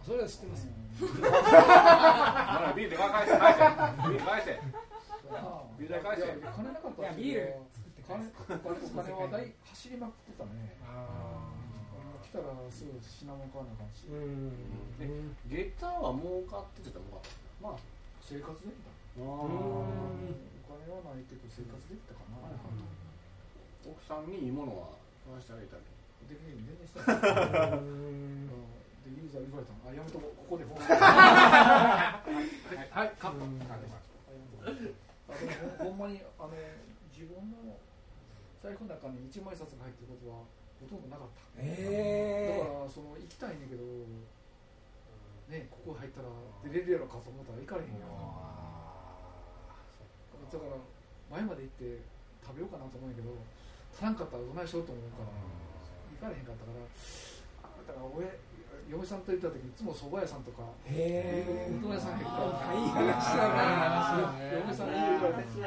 [0.06, 0.64] それは知ってます。
[0.96, 3.60] ほらビールで返せ返せ。
[3.60, 4.56] ビール返せ。
[5.78, 7.02] ビール代返せ金なかった。
[7.02, 10.50] いやビール作って金お金お金は大走りまくってたね
[10.86, 11.50] あ
[12.24, 14.50] 来たらすぐ品物買わなあかんしーうん
[14.98, 15.06] で
[15.46, 17.22] ゲッターは儲かっててたのか
[17.62, 17.78] まあ
[18.22, 18.90] 生活できた
[19.20, 20.34] あおうん
[20.66, 22.50] 金はないけど生活できたかな、
[23.90, 24.88] 奥さんにいいものは
[25.26, 25.82] 買わしてあげたり
[26.30, 27.02] できる全然した
[29.00, 29.90] でユーザー言われたの。
[29.90, 30.36] あやめとこう。
[30.36, 32.78] ここでフォーはい。
[32.90, 33.12] はい。
[33.18, 33.38] カット
[35.78, 36.52] ほほんまにあの
[37.10, 37.78] 自分の
[38.62, 40.44] 財布の中に一枚札が入ってることは
[40.80, 43.58] ほとんどなかった、えだからその行きたい。
[43.58, 43.82] ねんけど
[45.50, 46.28] ねここ入ったら
[46.62, 48.06] 出れるやろかと思ったら行かれへんよ
[50.50, 50.78] だから
[51.30, 52.02] 前まで行って
[52.42, 53.34] 食べようかなと思うんやけど
[53.94, 55.30] 足らんかったらどないしようと思うから
[56.30, 56.78] 行かれへんかったから
[57.64, 58.26] あだから俺
[58.90, 65.66] 嫁さんと行った時いつも蕎麦屋さんとかへえうどん屋さん入ったらいい話だな嫁さんに言われてあ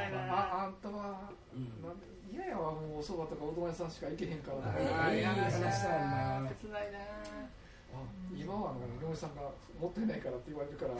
[0.67, 1.31] あんたは
[1.79, 4.77] なんで嫌やわもうお蕎麦とかうどん屋さんしか行けへんからあ
[5.13, 5.69] いい話だ
[6.43, 6.49] な。
[6.49, 6.99] 切ないな
[7.93, 8.01] あ
[8.35, 9.41] 今はあの嫁さんが
[9.79, 10.99] もったいないからって言われるから、う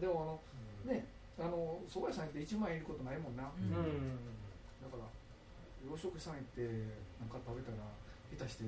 [0.00, 0.40] でも
[0.86, 1.06] あのね
[1.38, 3.68] あの蕎麦屋さん行って1万円いることないもんな、ううん。
[3.68, 3.76] だ
[4.88, 5.04] から
[5.84, 6.64] 洋食屋さん行って
[7.20, 7.78] なんか食べたら
[8.34, 8.64] 下手して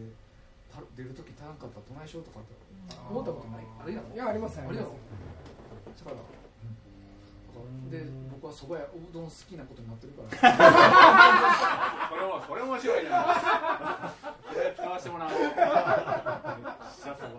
[0.71, 2.55] た出る時足らんかったらどないしようとかって
[3.11, 3.67] 思ったことない。
[3.67, 4.15] あるやろ。
[4.15, 4.95] いやありますありますろ。
[4.95, 6.23] だから
[7.91, 10.31] で僕は蕎麦屋うどん好きなことになってるから。
[12.09, 13.37] これはそれ面白いな。
[14.75, 15.33] 使わせてもらおう。
[15.33, 15.69] めっちゃ
[17.19, 17.35] そう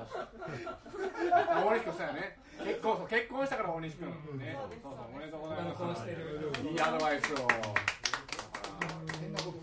[1.65, 2.37] 大西君そうやね。
[2.61, 4.11] 結婚結婚したから大西君。
[4.37, 4.59] ね。
[4.83, 6.03] そうそうおめでとうございます。
[6.05, 7.47] いいアドバイスを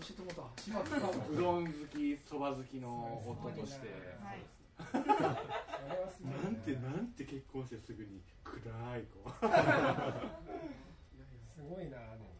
[0.09, 0.61] 教えてもらった。
[0.61, 3.93] しまったうどん好きそば好きの夫として。
[4.79, 4.87] な
[6.49, 8.57] んてなんて結婚してすぐに暗
[8.97, 9.19] い子。
[9.45, 10.15] いやいや
[11.53, 12.31] すごいなでも。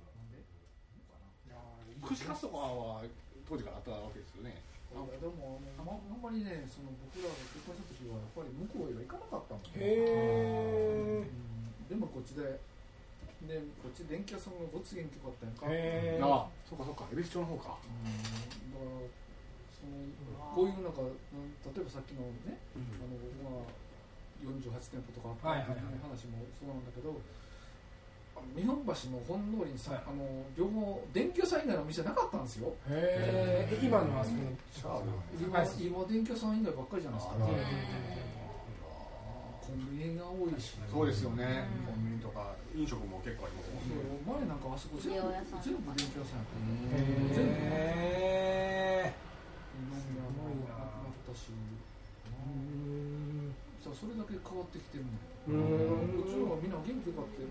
[1.49, 3.03] なんで串カツとかは
[3.47, 4.61] 当時からあったわけですよね。
[4.89, 9.69] あでもあのあんまりねその僕らが結婚した時はやっぱり向こうへは行かなかったもんね。
[9.77, 11.85] へえうん。
[11.85, 12.57] でもこっちで
[13.47, 16.25] でこっち電気屋さんがごつ元気かったやんか、へー。
[16.27, 17.07] あそうかそうか。
[17.13, 17.77] 恵比寿町の方か。
[17.79, 18.03] うん。
[18.73, 18.99] だから
[19.71, 19.95] その
[20.55, 23.15] こういうなんかうん例えばさっきのね、あの
[23.47, 23.71] まあ
[24.43, 27.15] 48店舗とかあったっていう話もそうなんだけど、
[28.35, 30.03] あの日本橋の本通りにさ、はい。
[30.03, 32.75] あの両方電気屋さん以外のお店なかったんですよ。
[32.91, 34.35] へえ今のあそ
[34.83, 37.39] この今電気屋さん以外ばっかりじゃないですか。
[39.69, 41.67] うんコンビニが多いし、そうですよね。
[41.87, 41.93] うん。
[41.93, 44.09] コンビニとか飲食も結構ありますもんね。
[44.25, 45.29] 前なんかあそこ全部
[45.61, 46.73] 全部電気屋さんやったね。
[47.39, 49.13] へえ
[49.77, 51.09] 今宮もなくな。
[51.09, 51.59] ったし、う
[52.41, 53.53] ん
[53.83, 55.13] さあそれだけ変わってきてるん。
[55.13, 55.21] よ。
[55.49, 57.45] こっちの方がみんな元気よかって、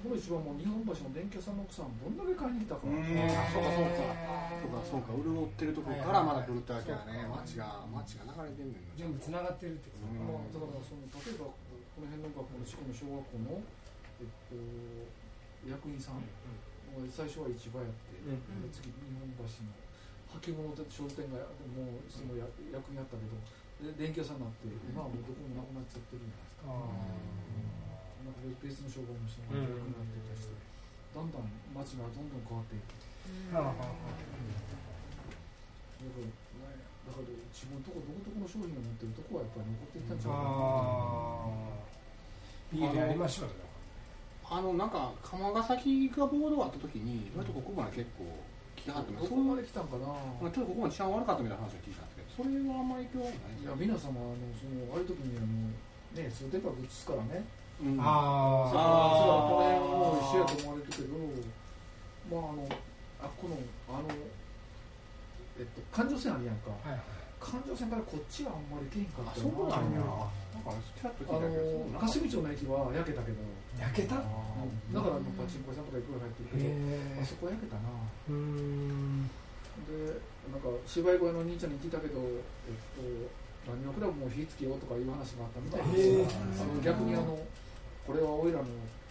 [0.00, 1.60] この一番もう日本橋の電気屋さん。
[1.60, 2.88] の奥さんどんだけ買いに来たか。
[2.88, 4.16] うんあそうかそうか。
[4.56, 5.12] そうかそうか。
[5.20, 7.28] 潤ってるところからまだ来るってわけやね。
[7.28, 10.24] 街が街が流れてんねんな全部つながってるってこうん。
[10.24, 13.60] まあ、だからその例えばこの辺の学校の四国の小学校の、
[14.24, 14.56] えっと、
[15.68, 16.24] 役員さん、
[17.12, 18.64] 最初は市場やって、うん。
[18.64, 19.76] で次日本橋の
[20.40, 21.36] 履物で商店街
[21.76, 23.36] もうそのや役員やったけど
[23.84, 27.89] で電気屋さんになって今はもうどこもなくなっちゃってるじゃないですか。
[28.30, 28.54] なん。
[28.54, 30.54] か別の商売の人が役員になってたりして、
[31.14, 31.30] だん。
[31.30, 31.50] だん。
[31.74, 32.30] 街がどん。
[32.30, 32.42] どん。
[32.46, 32.94] 変わっていく。
[33.50, 33.78] だから、ね、
[37.06, 40.18] だから自分のとこどこどこの商品を持ってるとこはやっぱり残っていったん。
[40.18, 40.44] ちゃうかな。
[40.46, 41.90] ああ
[42.72, 43.54] 家でやりましょうよ
[44.48, 44.90] あのなん。
[44.90, 48.24] か釜ヶ崎がボードがあった時に割とここまで結構
[48.76, 49.88] 来てはってますどこまで来たん。
[49.88, 50.06] かな。
[50.40, 52.14] まあちょっとここまで治安悪かったみたいな話を聞いたん。
[52.14, 52.88] ですけどそれはあん。
[52.88, 55.46] まり影響はないいや皆様あのそのああいう時にあの
[56.24, 57.42] ね数店舗移すからね。
[57.82, 57.96] うん。
[58.00, 61.16] あそれはこの辺も一緒やと思われるけど、
[62.30, 62.68] まああの
[63.22, 63.56] あこの
[63.88, 64.08] あの
[65.58, 66.70] えっと環状線あるやんか。
[66.84, 67.00] あはい。
[67.40, 70.04] 環状線からこっちはあんまりけへんかあったそうなんや。
[70.04, 73.40] あなんかちらっと聞いたけどの霞町の駅は焼けたけど、
[73.80, 74.20] 焼けた？
[74.20, 74.28] だか
[75.08, 77.88] らあのパチンコ屋さんとかいくら入ってるけど、へあそこ焼けたな。
[78.28, 79.24] うーん。
[79.88, 80.20] で
[80.52, 82.44] なんか芝居小屋の兄ちゃんに聞いたけど、え
[82.76, 86.28] っと、何のクラブも火つけようとかいう話があったみたいへでー。
[86.28, 87.40] すあの逆にあの
[88.06, 88.64] これはおいらの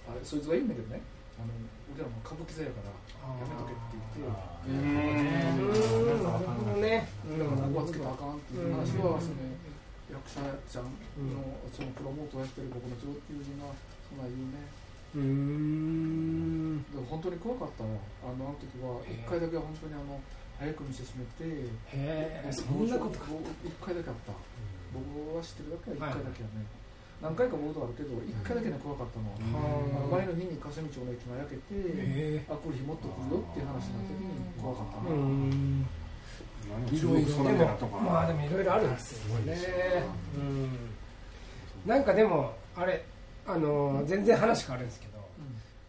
[0.10, 1.02] あれそいつが言うんだけどね。
[1.39, 1.54] あの
[1.95, 4.36] 俺らも歌舞伎座やからやめとけって言って。
[4.67, 7.08] うーんなるほどね。
[7.08, 9.21] だからここはつけたらあかんっていう話は、うん。
[9.23, 9.39] その
[10.10, 10.89] 役者ちゃん。
[10.89, 11.39] の
[11.71, 13.71] そのプロモートをやってる僕の上友人が
[14.10, 14.19] そん。
[14.19, 14.34] なん。
[14.34, 14.67] 言うね。
[15.15, 16.84] うーん。
[16.91, 20.19] でも本当に怖かったのあの時は一回だけは本当にあの
[20.60, 22.84] 早く店閉めてへえそん。
[22.89, 23.32] なことか
[23.63, 24.34] 一回だけあった
[24.91, 26.65] 僕は知ってるだけは一回だけはね、
[27.21, 29.36] 何回かボードあるけど一回だけね怖かったのは、
[29.99, 35.84] あの前の日に霞町の駅が焼けて、あこれ火もっと来るよっていう話になった時に怖かったうーな、ん
[36.95, 39.58] いろいろでもまあでもいろいろあるんですよね。
[40.38, 40.69] うん。
[41.86, 43.03] なんかでもあれ
[43.47, 45.19] あの全然話変わるんですけど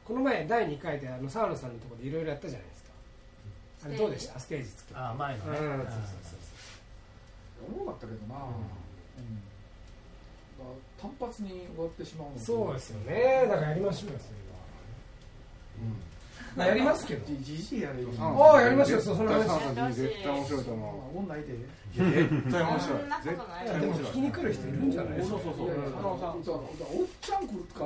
[0.05, 2.91] この前第2回であの沢野さんのところでいろいろやったじゃないですか。
[3.85, 4.41] あれどうでした？
[4.41, 4.95] ステージ作って。
[4.97, 5.51] あ前のね。
[5.51, 5.57] うん。
[5.57, 5.93] そうそ
[7.63, 8.39] うおもろかったけどな、う
[9.21, 9.43] ん
[11.01, 13.47] 単発に終わってしまうのそうですよね。
[13.49, 15.91] だからやりましょうよそれは。
[16.57, 17.27] まあやりますけど。
[17.27, 19.95] じじじいやれるああやりましょうそうその話。
[19.95, 21.19] 絶対面白いと思う。
[21.19, 21.53] 女いて
[21.95, 22.99] 絶対面白い。
[22.99, 25.71] そんなことない聞きに来る人いるんじゃないそうそうそう。
[25.71, 26.41] 佐野さんおっ
[27.21, 27.85] ちゃん来るか。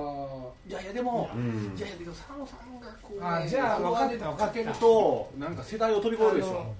[0.69, 1.75] いやいやでもうん。
[1.77, 6.75] いやいやでも佐野さんがこうあじゃあ分かった分かったけるとなんか世代を飛び越えるでしょ。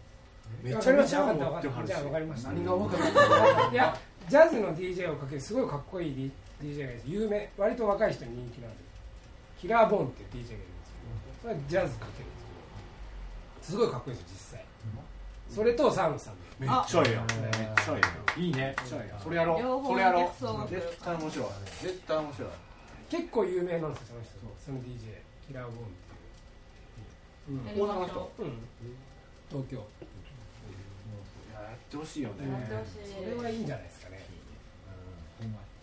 [0.63, 1.61] めちゃめちゃ分か
[2.19, 3.03] りました何が分かる
[3.73, 3.95] いや
[4.29, 6.31] ジャズの DJ をかけるすごいかっこいい
[6.63, 7.11] DJ がいるんです。
[7.11, 7.51] 有名。
[7.59, 8.77] 割と若い人に人気のある。
[9.59, 12.45] キラーボーンっていう DJ がいるんですけどそれはジャズかけるんです
[13.63, 13.77] けど。
[13.77, 14.65] すごいかっこいいですよ実際。
[15.49, 17.27] それとサウンドさんでめっちゃええやん。
[17.27, 18.41] めっちゃええやん。
[18.41, 18.75] いいね。
[18.79, 19.21] めっちゃええやん。
[19.21, 19.87] それやろう。
[19.87, 20.69] それやろう。
[20.69, 21.49] 絶対面白い。
[21.83, 22.49] 絶対面白い。
[23.11, 24.33] 結構有名なんですよその人
[24.65, 25.89] その DJ キラーボーンっ
[27.47, 28.45] ていう、やりましょうん。
[28.47, 28.53] うん、
[29.49, 29.77] 東京。
[29.77, 29.81] い
[31.55, 32.35] ややってほしいよね。
[33.05, 33.94] それはいいんじゃないですか。
[33.94, 33.94] ね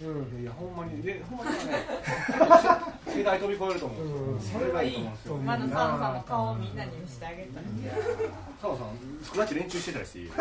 [0.04, 0.42] うん。
[0.42, 1.02] いやほんまに。
[1.02, 1.86] でほんまにね。
[3.08, 4.34] 世代飛び越えると思う。
[4.34, 4.40] うん。
[4.40, 4.94] それはいい
[5.26, 7.64] と思ううまずサンさんの顔をみんなに見せてあげたい。
[8.62, 8.88] 佐野さん
[9.24, 10.20] スクラッチ練習してたりして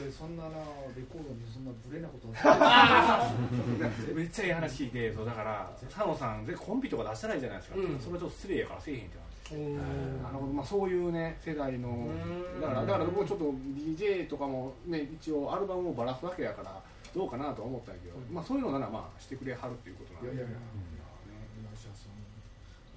[0.00, 0.48] 俺そんなな
[0.96, 3.30] レコードにそんなブレなことは
[4.16, 7.98] めっちゃいい話聞いてそうだから佐野さんぜコンビとか出したらいいじゃないですか、うん。
[7.98, 9.18] それちょっと失礼やからせえへんって
[9.52, 9.58] う。
[9.58, 10.26] ん。
[10.26, 11.88] あのまあ、そういうね世代の。
[11.90, 12.60] ん。
[12.62, 16.80] だからだから僕もちょっと DJ とかもね一応アルバムをばらすわけやから
[17.14, 20.42] どうかなとは思ったけど、まあそういうのならまあしてくれはるっていうことなんで。
[20.42, 20.58] いやいやいや。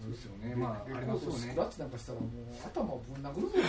[0.04, 1.90] そうですよねまあありますよねスクラッチなん。
[1.90, 2.30] かしたらもう
[2.68, 3.26] 頭をぶん。
[3.26, 3.60] 殴るぞい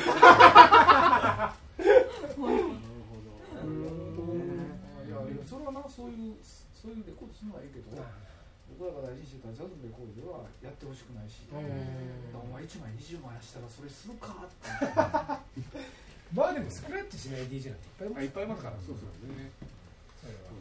[5.11, 6.35] やいやそれはなそういう
[6.75, 7.95] そういうレコードするのはいいけど
[8.75, 11.55] 僕らが大事にしてたジャズのレコードではやってほしくないし、お
[12.51, 15.61] 前1枚20万やしたらそれするかって
[16.35, 18.19] まあでもスクラッチしない DJ なん。
[18.19, 19.53] ていっぱいいますからそうそうね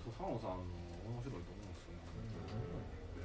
[0.04, 0.68] そうそう佐野さんの
[1.08, 2.60] 面白いと思うんですよね。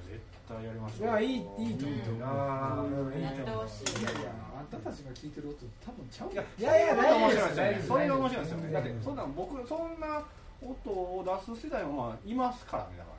[0.06, 2.22] 絶対やりましょういやいいいいと思う。
[2.22, 4.00] なやってほしい。
[4.00, 6.32] いやいやあんたたちが聞いてる音多分ちゃう。
[6.32, 7.58] いやいやいや面白い大丈夫です。
[7.58, 8.72] よねそれが面白いですよね。
[8.72, 10.22] だってそんなん僕そんな
[10.62, 13.10] 音を出す世代もまあいますからねだか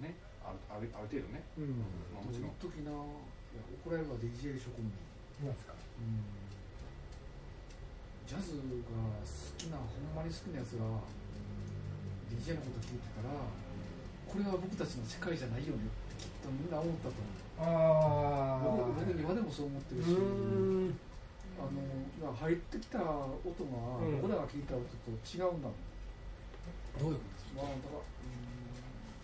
[0.00, 0.14] らね。
[0.14, 0.16] ね。
[0.42, 1.44] あるあるある程度ね。
[1.58, 1.84] うん。
[2.16, 2.56] まあもちろん。
[2.56, 4.90] 一時ないや怒られるわ DJ 職人。
[5.44, 5.74] なんですか？
[8.28, 9.24] ジャズが好
[9.56, 10.84] きなほんまに好きなやつが
[12.32, 13.32] DJ のこと聞いてたら
[14.28, 17.40] これは僕たちの世界じゃないよねってきっとみんな思ったと思う。
[17.58, 20.98] ああ僕僕今でもそう思ってるしうん。
[21.58, 21.82] あの
[22.20, 24.20] 今入ってきた音がうん。
[24.22, 25.80] 僕らが聞いた音と違うんだもん、
[27.00, 27.24] どういうこ
[27.58, 28.38] とまあだからうん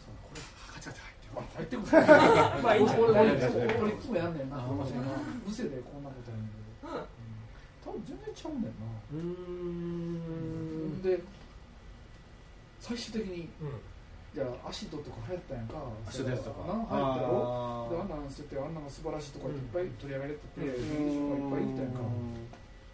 [0.03, 0.41] さこれ
[0.75, 1.87] カチャカチャまあ入ってくる。
[2.65, 6.51] まあいいんじゃない俺俺いつもやんねんな無声でこんなことやんねん
[7.85, 8.89] 多分全然ちゃうんだよな。
[9.15, 9.21] う
[11.05, 11.23] で
[12.85, 13.81] 最終的にうん。
[14.35, 15.81] じゃあアシドとか流行ったやんか。
[16.05, 16.69] アシドやつとか。
[16.69, 21.33] なん流行ったよあであんなんしててあんなんが素晴らしいとかいっぱい取り上げられてて、うん。
[21.33, 22.01] いっぱいいたやんか。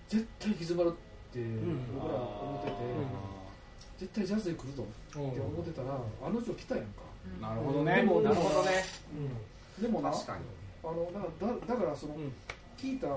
[0.07, 1.59] 絶対行き詰まるってん。
[1.91, 2.79] 僕ら思ってて、
[3.99, 7.03] 絶対ジャズで来るぞって思ってたらあの女来たやんか。
[7.41, 7.97] なるほどね。
[7.97, 8.85] でもなるほどね。
[9.81, 10.45] でもな確かに。
[10.85, 12.33] あのだだだからその、うん。
[12.79, 13.09] 聞いた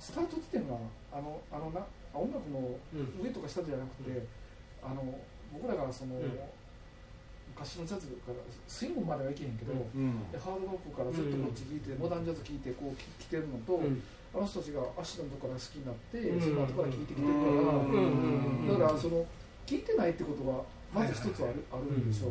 [0.00, 0.74] スタート地点が
[1.12, 3.22] あのあのな音楽のうん。
[3.22, 4.26] 上とか下じゃなくて、
[4.82, 5.04] あの
[5.52, 6.38] 僕らがその、うん。
[7.50, 10.30] 昔のジャズからスイングまではいけへんけど、うん。
[10.32, 14.02] でハードロックからずっとこっち聴いて、モダンジャズ聴いてこうき来てるのと、うん。
[14.32, 16.40] あの人たちがアシドのとこから好きになって、うん。
[16.40, 18.68] その後から聴いてきてるから、うん。
[18.68, 19.26] だからその
[19.66, 22.30] 聴いてないってことはまず一つある,、あるんでしょう、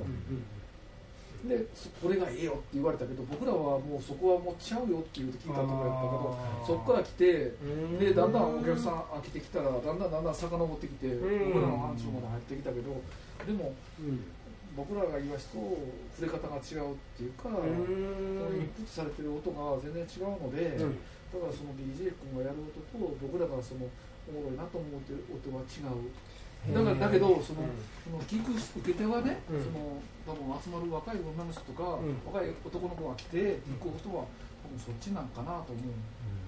[1.48, 7.56] でそこれがええよって言われたけど僕らはもうそこはもうちゃうよって言うて聞いたとこやったけどそこから来て
[8.00, 11.54] でだんだんお客さん飽きてきたらだんだんだんだん遡ってきて、うん。
[11.54, 12.92] 僕らの範疇まで入ってきたけど
[13.48, 14.20] でもうん。
[14.78, 15.58] 僕らが言わすと
[16.16, 17.66] 触れ方が違うっていうか、その
[18.56, 20.96] インプットされてる音が全然違うので、うん。
[21.34, 23.90] だからその DJ 君がやる音と僕らがその
[24.30, 26.14] おもろいなと思ってる音は違う
[26.68, 27.64] だからだけどその,、
[28.04, 29.64] その聞く受け手はね、うん。
[29.64, 29.96] その
[30.28, 32.20] 多分集まる若い女の人とか、うん。
[32.28, 34.28] 若い男の子が来て聞く音は
[34.62, 35.94] 多分そっちなんかなと思う、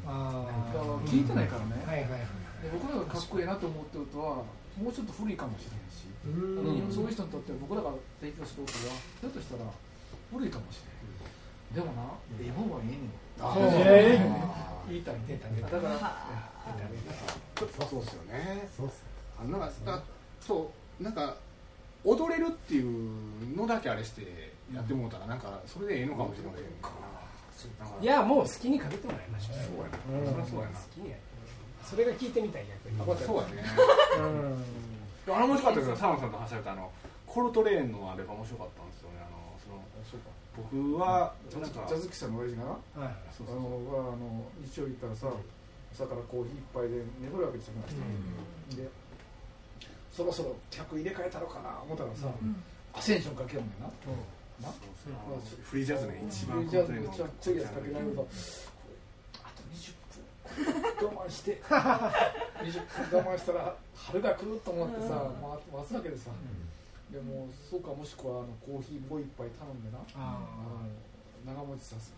[0.06, 2.19] あだからあ聞いてないからね、はいはいはい
[2.62, 4.45] で僕らがかっこいいなと思ってる音は
[4.78, 7.89] もうちょっと古いかもしれないし、うあのそういう人にとっては僕らが
[8.21, 9.65] 提供する音はひょっとしたら
[10.30, 13.10] 古いかもしれない、でもな、ええもん。
[13.41, 14.19] はええ。
[14.19, 15.97] ねん言いたい出た出ただから
[17.89, 18.69] そうですよね。
[18.76, 19.11] そうっす
[19.41, 20.01] あなんかだ
[20.39, 21.36] そうなんか
[22.04, 26.65] 踊れるっていうのだけあれしてやってもうたらなんかそれでええのかもしれません
[28.01, 29.58] いやもう好きにかけてもらいましょう。
[29.62, 30.17] そうやな。
[30.17, 30.34] うん。
[30.34, 30.80] そりゃそうやな。
[30.80, 31.30] 好きにやって
[31.86, 32.97] それが聞いてみたい逆に。
[33.21, 33.62] そうやね。
[34.17, 35.36] うん。
[35.36, 36.91] あれ面白かったですよ澤野さんと話されたあの
[37.27, 39.21] コルトレーンのあれが面白かったんですよね。
[39.21, 39.77] あのその
[40.10, 40.34] そうか。
[40.58, 43.15] 僕はジャズなんかジャズ喫茶の親父がなはい。
[43.30, 45.30] そうあのはあの日曜日行ったらさ
[45.93, 47.73] 朝からコーヒー一杯で眠るわけですよ、
[48.73, 48.88] で
[50.12, 52.28] そろそろ客入れ替えたのかな思ったらさ、
[52.93, 53.91] アセンションかけるんだよ
[54.62, 54.74] な、な？
[55.63, 58.28] フリージャズね一番ジャズめっちゃ濃いやつかけられると
[59.41, 59.95] あと20
[61.02, 61.62] 分我慢して。
[62.62, 65.08] 20分我慢したら春が来ると思ってさ、
[65.41, 66.30] まあ、待つわけでさ、
[67.10, 69.97] でもそうかもしくはあのコーヒーもう一杯頼んでな。
[71.43, 72.17] 長持ちさせて、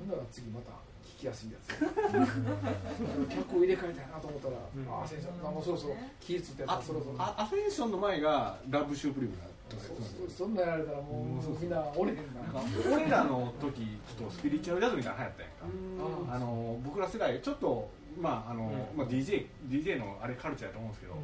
[0.00, 0.72] ほんなら次また
[1.04, 1.74] 聞きやすいやつ
[3.34, 4.56] 客を入れ替えたいなと思ったら、
[4.98, 7.16] ああ先生もうそろそろ気ぃついてやあつそろそろ。
[7.18, 12.96] あアフェンションの前がラブシュープリームだったそうそうそんなんやられたらもうみんな折れへんな。
[12.96, 13.80] 俺らの時
[14.16, 16.34] ちょっとスピリチュアルジャズみたいなの流行ったやんか。
[16.34, 17.90] あの僕ら世代ちょっと
[18.20, 18.98] まああの、うん。
[18.98, 21.14] まあ、DJ, DJ のあれカルチャーやと思うんですけど、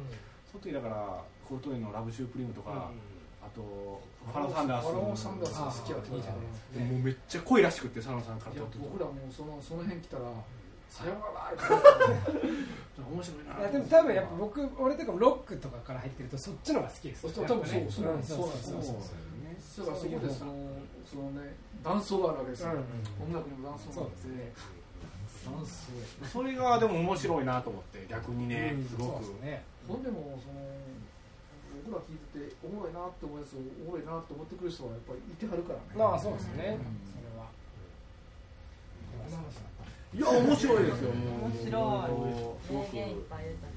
[0.51, 2.91] その時だからコルトレーンのラブシュープリームとか、
[3.43, 4.91] あとファラオ・サンダース。
[4.91, 10.23] ファラオサンダース好きやったいいじゃないですかもうめっちゃ濃いらしくって佐野さんから撮って僕らもうそのその辺来たら
[10.89, 12.43] さよならって。
[13.01, 13.59] 面白いな。
[13.59, 17.21] いやでも多分やっぱ僕俺とかもロックとかから入ってるとそっちの方が好きです。
[17.21, 17.81] そう多分そう。
[17.89, 19.01] そうそうそうそう
[19.61, 20.53] そうだからそこでその
[21.05, 22.61] そのね断層があるわけです。
[22.61, 24.53] よ、音楽にも断層があって。
[25.45, 29.63] 断層それがでも面白いなと思って逆にね、すごく、ね。
[29.87, 30.59] ほんでもその
[31.91, 35.91] 僕ら聞いてておもろいなって思うやつをおもろいなって思ってくる人はやっぱりいてはるからね。
[35.91, 36.79] まあそうですね。
[36.79, 36.95] うん。
[37.03, 37.51] それは。
[40.15, 41.11] いや面白いですよ。
[41.11, 42.71] 面白い。
[42.71, 43.75] 名言いっぱい出たり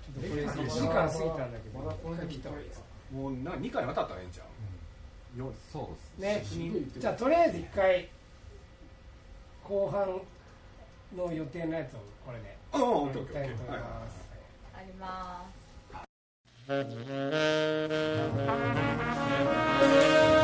[0.00, 1.78] ちょっとこれ1時間過ぎたんだけど。
[1.78, 2.56] まだこの辺にいたら
[3.12, 4.44] もうな2回にわたったらええんちゃ
[5.36, 5.38] う。
[5.38, 6.72] よそうねですね。
[6.96, 8.08] じゃあとりあえず一回
[9.62, 10.08] 後半
[11.14, 12.56] の予定のやつをこれで。
[12.72, 13.34] うんうんオッケー。
[13.34, 14.30] やりたいと思いオッケーます
[14.74, 15.59] あります。
[16.70, 16.94] Thank
[20.34, 20.39] you.